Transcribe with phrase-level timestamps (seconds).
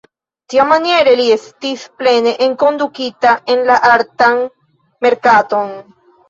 [0.51, 4.43] Tiamaniere li estis plene enkondukita en la artan
[5.09, 5.71] merkaton.